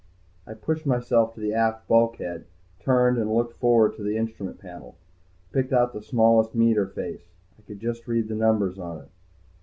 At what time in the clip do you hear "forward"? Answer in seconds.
3.53-3.93